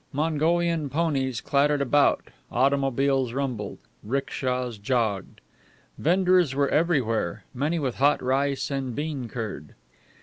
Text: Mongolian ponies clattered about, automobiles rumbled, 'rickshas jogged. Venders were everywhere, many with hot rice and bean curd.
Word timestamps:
Mongolian 0.13 0.89
ponies 0.89 1.41
clattered 1.41 1.79
about, 1.79 2.29
automobiles 2.51 3.33
rumbled, 3.33 3.77
'rickshas 4.01 4.79
jogged. 4.79 5.41
Venders 5.95 6.55
were 6.55 6.69
everywhere, 6.69 7.43
many 7.53 7.77
with 7.77 7.97
hot 7.97 8.19
rice 8.19 8.71
and 8.71 8.95
bean 8.95 9.27
curd. 9.29 9.75